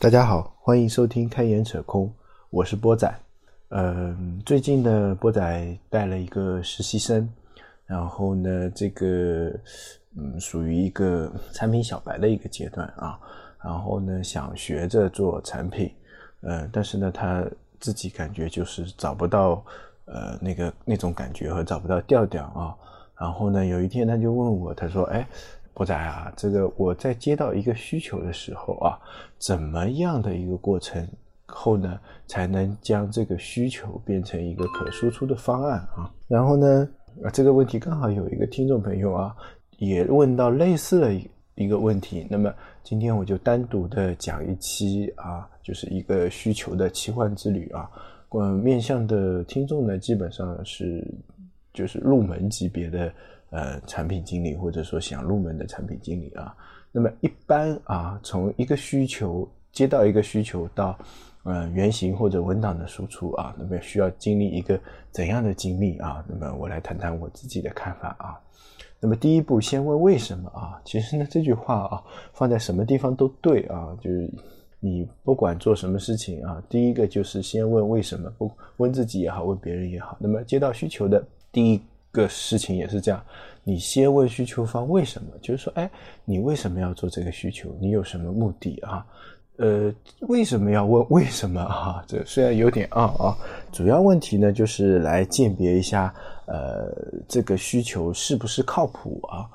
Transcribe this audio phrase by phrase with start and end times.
[0.00, 2.08] 大家好，欢迎收听开眼扯空，
[2.50, 3.12] 我是波仔。
[3.70, 7.28] 嗯，最近呢，波仔带了一个实习生，
[7.84, 9.50] 然后呢，这个
[10.16, 13.18] 嗯，属于一个产品小白的一个阶段啊。
[13.60, 15.90] 然后呢，想学着做产品，
[16.42, 17.44] 呃，但是呢，他
[17.80, 19.60] 自己感觉就是找不到
[20.04, 22.72] 呃那个那种感觉和找不到调调啊。
[23.18, 25.26] 然后呢，有一天他就问我，他说：“哎。”
[25.78, 28.98] 博仔啊，这个我在接到一个需求的时候啊，
[29.38, 31.06] 怎么样的一个过程
[31.46, 36.12] 后呢，才能将这个需求变成一个可输出的方案啊？
[36.26, 36.88] 然后呢，
[37.22, 39.32] 啊这个问题刚好有一个听众朋友啊，
[39.78, 42.26] 也问到类似的一一个问题。
[42.28, 47.88] 那么今天我就单独的讲一期啊，就是一个需求的奇幻之旅啊。
[48.30, 51.06] 嗯，面向的听众呢，基本上是
[51.72, 53.12] 就是入门级别的。
[53.50, 56.54] 呃，产品经理或者说想入门的产品经理啊，
[56.92, 60.98] 那么一般啊，从一个需求接到一个需求到
[61.44, 64.78] 呃原型或者文档的输出啊，那么需要经历一个
[65.10, 66.22] 怎样的经历啊？
[66.28, 68.38] 那么我来谈谈我自己的看法啊。
[69.00, 70.78] 那么第一步，先问为什么啊？
[70.84, 72.02] 其实呢，这句话啊，
[72.34, 74.30] 放在什么地方都对啊，就是
[74.78, 80.18] 你不管做什么事情啊，第一个就是先问为什么，不问自己也好，问别人也好。
[80.20, 81.80] 那么接到需求的第一。
[82.10, 83.22] 个事情也是这样，
[83.64, 85.90] 你先问需求方为什么，就是说，哎，
[86.24, 87.74] 你为什么要做这个需求？
[87.80, 89.06] 你有什么目的啊？
[89.58, 89.92] 呃，
[90.28, 92.02] 为什么要问为什么啊？
[92.06, 93.36] 这虽然有点啊啊，
[93.72, 96.14] 主要问题呢，就是来鉴别一下，
[96.46, 96.94] 呃，
[97.26, 99.50] 这个需求是不是靠谱啊？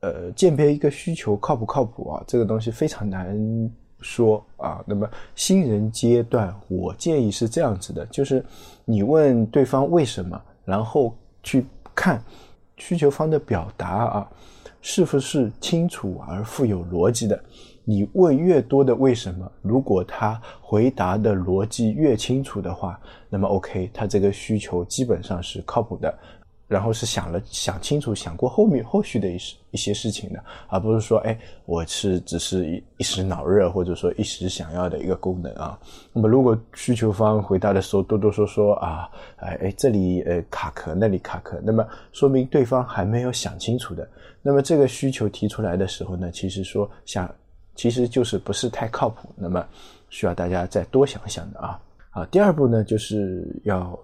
[0.00, 2.24] 呃，鉴别一个需求靠不靠谱啊？
[2.26, 3.38] 这个东西非常难
[4.00, 4.84] 说啊。
[4.86, 8.44] 那么新人阶段，我建议是这样子的，就是
[8.84, 11.64] 你问对方为什么，然后去。
[11.94, 12.22] 看
[12.76, 14.28] 需求方的表达啊，
[14.80, 17.42] 是不是清楚而富有逻辑的？
[17.84, 26.18] 你问越多的为什么，如果他回答的逻辑越清楚的话，那么 OK，他这个需求基本上是靠谱的。
[26.74, 29.38] 然后是想了想清楚，想过后面后续的一
[29.70, 35.78] 一些事情的，而不是说，哎，我是只是一一时脑热，或者说一时想要的一个功能啊。
[36.12, 44.08] 那么如果需求方回答的时候哆哆嗦嗦啊，哎哎，这里呃卡壳，那里卡壳，那么说明对方还没有想清楚的。
[44.42, 47.32] 那么这个需求提出来的时候呢，其实说想，
[47.76, 49.28] 其实就是不是太靠谱。
[49.36, 49.64] 那么
[50.10, 51.80] 需要大家再多想想的啊。
[52.10, 53.96] 啊，第二步呢，就是要。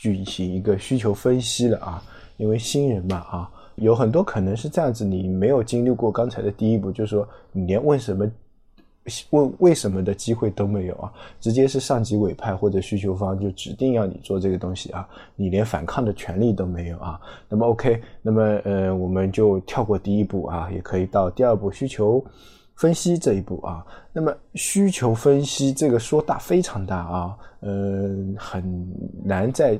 [0.00, 2.00] 进行一个需求分析了啊，
[2.38, 8.26] 因为新人嘛啊，有很多可能是这样子，你没有经历过刚才的第一步，就是说你连问什么、
[9.30, 15.06] 问为什么的机会都没有啊，直接是上级委派或者需求方就指定要你做这个东西啊，
[15.36, 17.20] 你连反抗的权利都没有啊。
[17.48, 22.24] 那么 OK，那么呃，我们就跳过第一步啊，也可以到第二步需求。
[22.76, 28.62] 分析这一步啊，那么需求分析这个说大非常大啊，嗯，很
[29.24, 29.76] 难在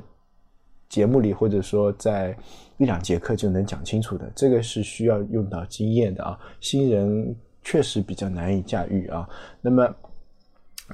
[0.89, 2.35] 节目里或者说在
[2.77, 9.29] 一两节课就能讲清楚的，这个是需要用到经验的啊，新人确实比较难以驾驭啊。
[9.61, 9.95] 那么，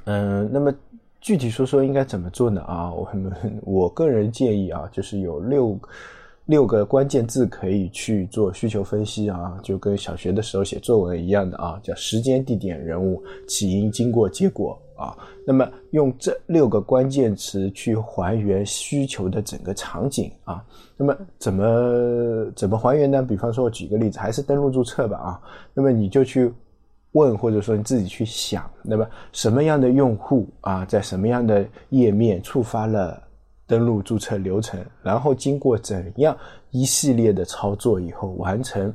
[0.03, 0.73] 嗯，那么
[1.21, 2.61] 具体说说应该怎么做呢？
[2.61, 3.33] 啊，我们
[3.63, 5.79] 我个人建议啊，就是有六。
[6.47, 15.15] 六个关键字可以去做需求分析啊，就跟小学的时候写作文一样的啊，叫时间、地点、人物、起因、经过、结果啊。
[15.45, 20.63] 那么用这六个关键词去还原需求的整个场景啊。
[20.97, 23.21] 那么怎么怎么还原呢？
[23.21, 25.41] 比方说，我举个例子，还是登录注册吧啊。
[25.73, 26.51] 那么你就去
[27.11, 33.21] 问，或者说你自己去想，那么什么样的用户啊，在什么样的页面触发了？
[33.67, 36.37] 登录注册流程，然后经过怎样
[36.69, 38.93] 一系列的操作以后，完成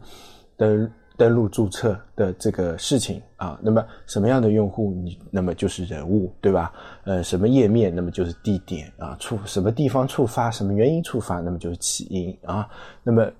[0.56, 0.88] 登
[1.20, 3.60] 登录注册的这个事情啊？
[3.62, 6.72] 那么什么样的用户，你那么就是人物，对吧？
[7.04, 12.66] 呃，什么页面，那么就是地点啊，触什么地方触发，什么原因触发，那么就是起因啊。
[13.02, 13.30] 那么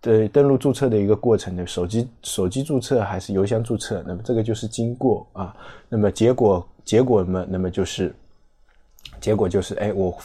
[0.00, 5.54] 对登录注册的一个过程呢，手机手机注册还是邮箱注册，那么这个就是经过啊。
[5.90, 8.14] 那么结果结果呢，那么就是。
[9.18, 10.16] 结果就是，哎，我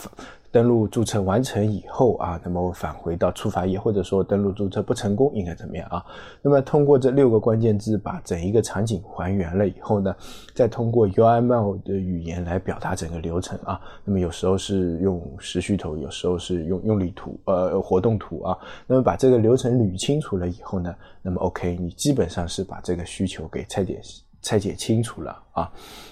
[0.56, 6.02] 登录注册完成以后啊，那么我返回到触发页，或者说登录注册不成功，应该怎么样啊？
[6.42, 10.16] 那么通过这六个关键字把整一个场景还原了以后呢，
[10.54, 13.78] 再通过 UML 的语言来表达整个流程啊。
[14.06, 18.58] 那么有时候是用时序图，有时候是用用例图，呃，活动图啊。
[18.88, 24.00] 那么把这个流程捋清楚了以后呢，那么 OK，你基本上是把这个需求给拆解
[24.42, 25.70] 拆解清楚了啊。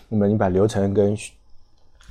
[0.10, 1.16] 那么你把流程跟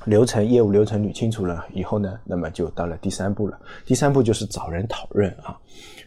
[0.04, 3.58] 流程业务流程捋清楚了以后呢，那么就到了第三步了。
[3.84, 5.56] 第三步就是找人讨论啊，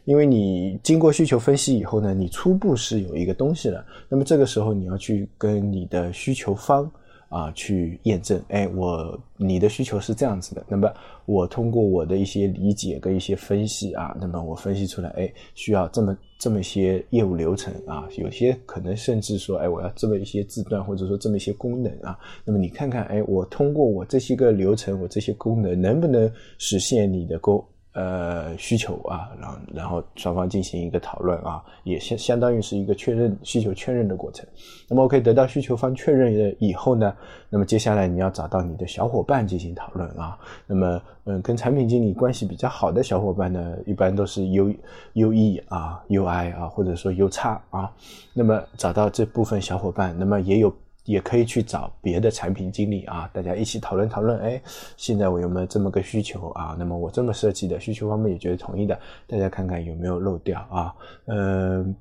[0.04, 3.86] 因为你经过需求分析以后呢，你初步是有一个东西了。
[4.10, 6.90] 那么这个时候你要去跟你的需求方
[7.30, 10.92] 啊去验证，哎，我你的需求是这样子的，那么
[11.26, 27.66] 我通过我的一些理解跟一些分析啊，那么我分析出来，哎，需要这么这么一些业务流程啊，有些可能甚至说，哎，我要这么一些字段或者说这么一些功能啊，那么你看看，哎，我通过我这些个流程，我这些功能能不能实现你的沟？
[27.96, 34.46] 呃，需求啊，然后然后双方进行一个讨论啊，也相相当于是一个确认需求确认的过程。
[34.90, 37.16] 那么我可以得到需求方确认了以后呢，
[37.50, 40.38] 那么接下来你要找到你的小伙伴进行讨论啊。
[40.68, 44.74] 那么嗯，跟产品经理关系比较好的小伙伴呢，一般都是 U
[45.14, 47.90] U E 啊，U I 啊，或者说 U 叉啊。
[48.34, 50.72] 那么找到这部分小伙伴，那么也有。
[51.06, 54.40] 也可以去找别的产品经理啊，大家一起讨论讨论。
[54.40, 54.62] 哎，
[54.98, 56.76] 现在我有没有这么个需求啊？
[56.78, 60.94] 那么我这么设计的需求方面也觉得同意的，大家看看有没有漏掉啊？
[61.26, 61.96] 嗯，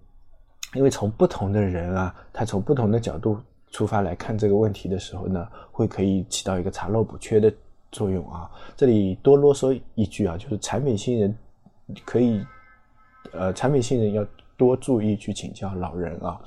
[0.74, 3.38] 因为从不同的人啊，他从不同的角度
[3.70, 7.52] 出发来看这个问题的时候呢，会可以起到一个查漏补缺的
[7.92, 8.50] 作用啊。
[8.74, 11.36] 这里多啰嗦一句啊，就是产品新人
[12.06, 12.42] 可以，
[13.32, 16.40] 呃，产品新人要多注意去请教老人啊。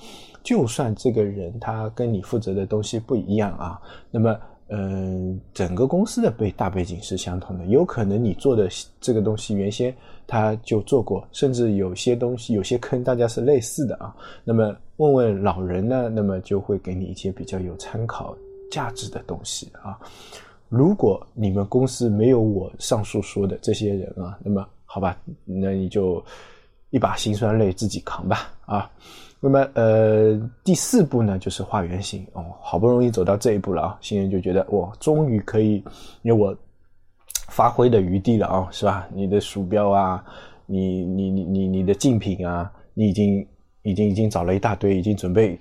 [0.43, 4.39] 就算这个人他跟你负责的东西不一样啊，那么
[4.69, 8.69] 嗯，整个公司的背大背景是相同的，有可能你做的
[8.99, 9.95] 这个东西原先
[10.25, 14.13] 他就做过，甚至有些东西有些坑大家是类似的啊。
[14.43, 18.35] 那么问问老人呢，那么就会给你一些比较有参考
[18.69, 19.97] 价值的东西啊。
[20.67, 26.21] 如果你们公司没有我上述说的这些人啊，那么好吧，那你就
[26.89, 28.89] 一把辛酸泪自己扛吧啊。
[29.39, 32.43] 那么，呃，第四步呢，就是画原型哦。
[32.59, 35.83] 好不容易走到这一步了啊，新人就觉得哇，终于可以
[36.23, 36.57] 有我
[37.49, 39.07] 发挥的余地了啊，是吧？
[39.13, 40.25] 你的鼠标啊，
[40.65, 43.47] 你你你你你的竞品啊，你已经
[43.83, 45.57] 已经已经找了一大堆，已经准备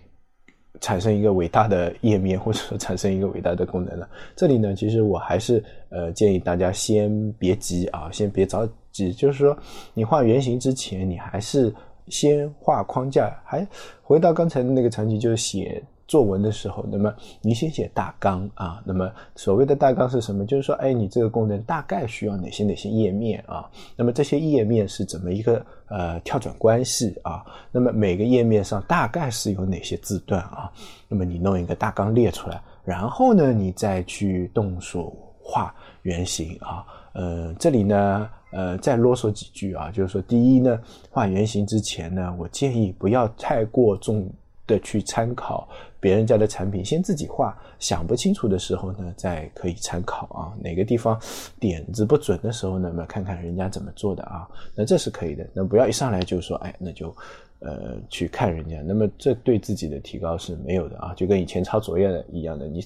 [0.81, 4.09] 产生一个伟大的页面，或者说产生一个伟大的功能了。
[4.35, 9.57] 这里呢，其实我还是呃建议大家先别急啊，先别着急，就是说
[9.95, 11.75] 你画原型之前，你还是。
[12.09, 13.67] 先画框架，还
[14.01, 17.13] 回到刚才的那个场景，就是写作文的时候，那么
[17.43, 18.81] 你先写大纲啊。
[18.87, 20.47] 那么所谓的大纲是什么？
[20.47, 23.69] 就是说，哎，你这个功能大概需要哪些哪些页面啊？
[23.97, 27.45] 那么这些页面是怎么一个呃跳转关系啊？
[27.73, 30.71] 那么每个页面上大概是有哪些字段啊？
[31.09, 35.13] 那么你弄一个大纲列出来，然后呢，你再去动手
[35.43, 36.87] 画原型啊。
[37.17, 38.29] 呃，这里呢。
[38.53, 40.81] 呃，再啰嗦几句啊，就是说，第一呢，
[41.11, 44.27] 画原型之前呢，我建议不要太过重
[44.67, 45.69] 的去参考
[46.01, 51.21] 别人家的产品，先自己画，想不清楚的时候呢，再可以参考啊，哪个地方
[51.61, 57.15] 点子不准的时候呢，那么看看人家怎么做的啊，那这是可以的，那不要一上来就说，哎，那就
[57.59, 62.83] 呃去看人家，那么这对自己的提高是没有的啊，就跟以前抄作业的一样的，你。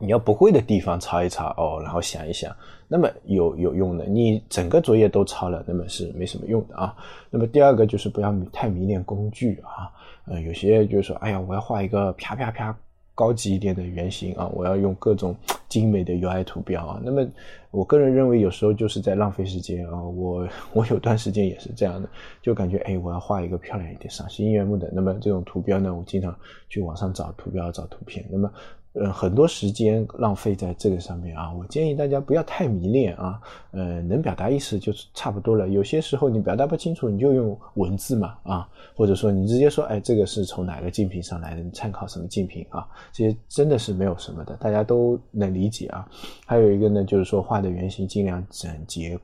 [0.00, 2.54] 你要不会的地方抄一抄哦，然后想一想，
[2.88, 4.06] 那么有有用的。
[4.06, 6.96] 你整个作业都抄了，那么是没什么用的啊。
[7.30, 9.92] 那么第二个就是不要太迷恋工具啊。
[10.24, 12.76] 呃，有些就是说，哎呀，我要画一个啪啪啪
[13.14, 15.34] 高级一点的原型啊，我要用各种
[15.68, 17.00] 精美的 UI 图标啊。
[17.02, 17.26] 那么
[17.70, 20.02] 我个人认为，有时候就是在浪费时间啊。
[20.02, 22.08] 我我有段时间也是这样的，
[22.42, 24.90] 就感觉哎，我要画一个漂亮一点、赏心悦目的。
[24.92, 26.34] 那么这种图标呢，我经常
[26.68, 28.24] 去网上找图标、找图片。
[28.30, 28.52] 那么
[29.00, 33.40] 呃，很多时间浪费在这个上面啊，我建议大家不要太迷恋啊，
[33.70, 35.68] 呃，能表达意思就差不多了。
[35.68, 42.86] 有些时候你表达不清楚，你就用文字嘛啊，或者说你直接说，哎，这个是从哪个竞品上来的，你参考什么竞品啊？
[43.12, 46.08] 这些真的是没有什么的，大家都能理解啊。
[46.44, 49.18] 还有一个呢，就是说画的原型尽量整洁。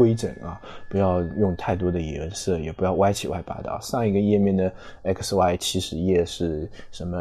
[0.00, 3.78] 规整啊，不要用太多的颜色，也不要歪七歪八的啊。
[3.82, 7.18] 上一个页面的 X Y 起始页是什么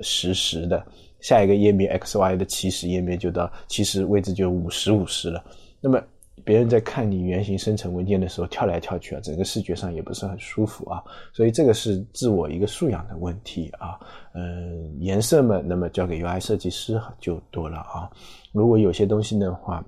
[0.00, 0.82] 实时的，
[1.20, 5.44] 下一个页面 X Y 的起始页面就到其实位置就五十五十了。
[5.82, 6.02] 那么
[6.42, 11.04] 别人在看你原型生成文件的时候跳来跳去啊，整个视觉上也不是很舒服啊。
[11.30, 14.00] 所以这个是自我一个素养的问题啊。
[14.32, 18.08] 嗯，颜色嘛，那么交给 UI 设计师就多了啊。
[18.50, 19.84] 如果有些东西的话。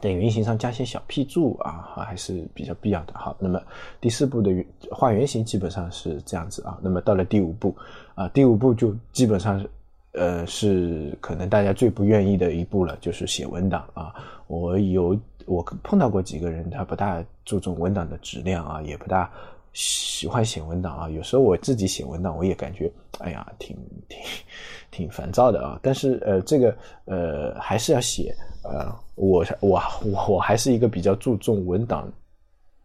[0.00, 3.12] 在原型上加些小批注啊，还是比较必要的。
[3.14, 3.60] 好，那么
[4.00, 6.78] 第四步的原画原型基本上是这样子啊。
[6.82, 7.76] 那么到了第五步
[8.14, 9.70] 啊，第五步就基本上是，
[10.12, 14.14] 呃，是可能大家最不愿意的一步了，就是写文档啊。
[14.46, 19.30] 我有我碰到过几个人，他不大注重文档的质量啊，也不大
[19.72, 21.10] 喜欢写文档啊。
[21.10, 23.76] 有时候我自己写文档，我也感觉，哎呀，挺
[24.08, 24.18] 挺
[24.90, 25.78] 挺烦躁的啊。
[25.82, 28.34] 但是呃，这个呃还是要写。
[28.62, 32.06] 呃，我我我我还是一个比较注重文档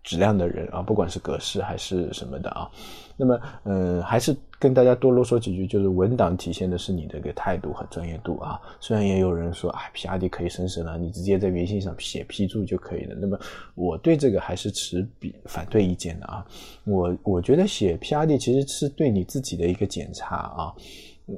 [0.05, 2.69] 质量的人啊，不管是格式还是什么的啊。
[3.17, 8.61] 那么，嗯，还是跟大家多啰嗦几句，就是文档体现的是你的一个态度和专业度啊。
[8.79, 13.15] 虽然也有人说啊，PRD 可以生成了，你直接在原型上写批注就可以了。
[13.19, 13.39] 那么，
[13.73, 16.45] 我对这个还是持比反对意见的啊。
[16.83, 20.73] 我我觉得写 PRD 其实是对你自己的一个检查啊。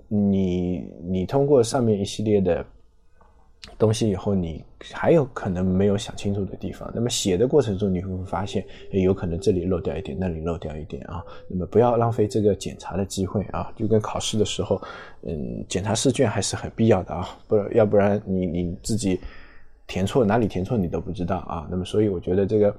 [0.10, 2.66] 你你通过上面一系列的。
[3.78, 11.24] 东西以后你还有可能没有想清楚的地方，那么写的过程中你会发现，有可能这里漏掉一点，那里漏掉一点啊。
[11.48, 14.82] 那么不要浪费这个检查的机会啊，就跟考试的时候，
[15.24, 19.20] 嗯，检查试卷还是很必要的啊，不然要不然你你自己
[19.86, 21.68] 填错哪里填错你都不知道啊。
[21.70, 22.76] 那么所以我觉得这个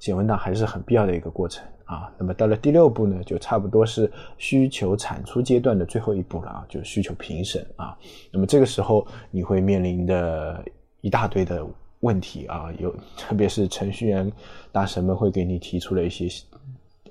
[0.00, 1.64] 写文档还是很必要的一个过程。
[1.84, 7.98] 啊，那么到了第六步呢，就差不多是需求产出阶段的最后一步了啊，就是需求评审啊。
[8.30, 10.64] 那么这个时候你会面临的
[11.00, 11.66] 一大堆的
[11.98, 14.30] 问题啊，有特别是程序员
[14.70, 16.28] 大神们会给你提出了一些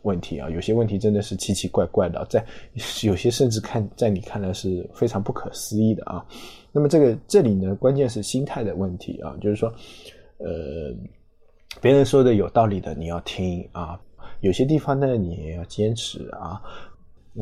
[0.04, 2.42] 问题啊，有些问题真的是奇奇怪怪的，在
[3.04, 6.26] 有些甚至看在你看来是非常不可思议的啊。
[6.72, 9.68] 那么这个这里呢，关键是心态的问题啊，就是说，
[10.38, 10.96] 呃，
[11.82, 14.00] 别人说的有道理的你要听啊。
[14.42, 16.62] 有些地方呢，你也要坚持啊，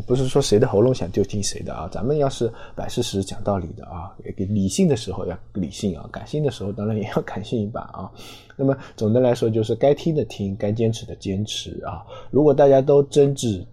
[0.06, 1.88] 不是说谁的喉咙响就听谁的啊。
[1.92, 8.12] 咱们要是摆事实、讲道理的啊，理性的时候要理性啊，感性的时候当然也要感性一把啊。
[8.56, 12.06] 那么总的来说，就是该听的听，该坚持的坚持啊。
[12.32, 13.66] 如果大家都争执。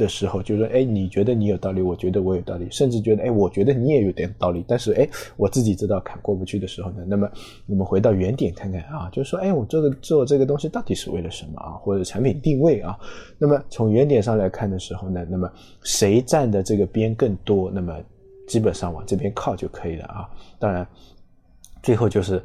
[0.00, 7.30] 的时候，就是说，哎，你觉得你有道理，我觉得我有道理，甚至觉得，哎，我觉得你也有点道理，但是，哎，我自己知道坎过不去的时候呢，那么
[7.66, 11.72] 我们回到原点看看啊，就是说，哎，我这个做这个东西到底是为了什么啊？
[11.72, 12.98] 或者产品定位啊？
[13.38, 15.50] 那么从原点上来看的时候呢，那么
[15.82, 17.94] 谁站的这个边更多，那么
[18.48, 20.28] 基本上往这边靠就可以了啊。
[20.58, 20.86] 当然，
[21.82, 22.42] 最后就是。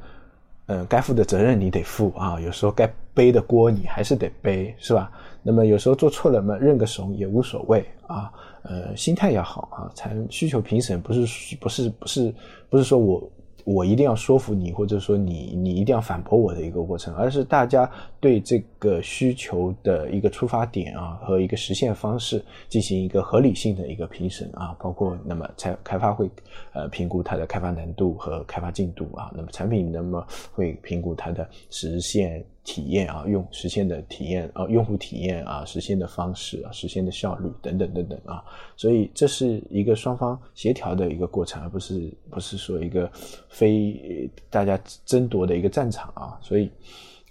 [0.67, 5.11] 嗯，该负的责任你得负啊，有时候该背的锅你还是得背，是吧？
[5.41, 8.31] 那么有时候做错了嘛，认个怂也无所谓啊。
[8.61, 12.33] 呃，心态要好啊，才需求评审不是不是不是
[12.69, 13.27] 不是说我。
[13.65, 26.29] 我一定要说服你，或者说你你一定要反驳我的一个过程，而是大家对这个需求的一个出发点啊和一个实现方式进行一个合理性的一个评审啊，包括那么才开发会
[26.73, 32.45] 呃评估它的开发难度和开发进度啊，那么产品那么会评估它的实现。
[32.65, 38.43] 体验啊，用实现的体验啊，用户体验啊，实现的方式啊，实现的效率等等等等啊，
[38.75, 43.09] 所以这是一个双方协调的一个过程，而不是不是说一个
[43.49, 46.39] 非大家争夺的一个战场啊。
[46.41, 46.71] 所以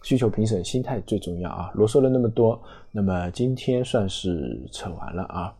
[0.04, 1.72] 需求评审心态最重要啊。
[1.74, 2.62] 啰嗦了那么多，
[2.92, 5.52] 那么今天算是扯完了啊，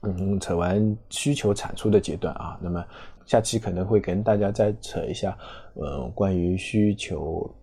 [0.00, 2.82] 嗯，扯完需求产出的阶段啊，那么
[3.26, 5.36] 下期可能会跟大家再扯一下，
[5.74, 7.54] 呃，关于需求。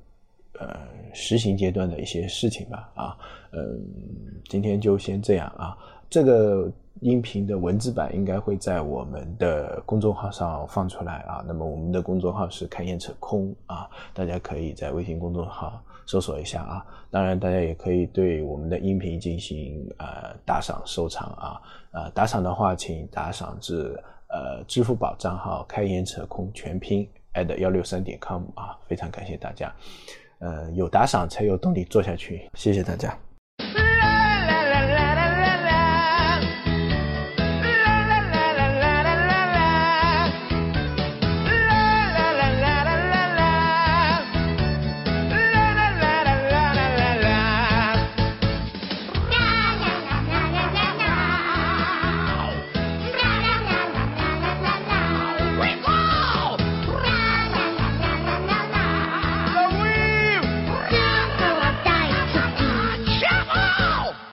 [0.61, 0.79] 呃，
[1.11, 3.17] 实行阶段的一些事情吧，啊，
[3.51, 3.81] 嗯，
[4.47, 5.75] 今天就先这样啊。
[6.07, 11.43] 这个音频的文字版应该会在我们的公众号上放出来啊。
[11.47, 16.85] 那么我们的公众号是开眼扯空啊，大家可以在微信公众号搜索一下啊。
[17.09, 21.61] 当然，大家也可以对我们的音频进行呃打赏收藏啊。
[21.91, 28.77] 呃，打赏的话，请打赏至呃支付宝账号开眼扯空全拼 at 幺六三点 com 啊。
[28.85, 29.73] 非常感谢大家。
[30.41, 33.17] 呃，有打赏才有动力做下去，谢谢大家。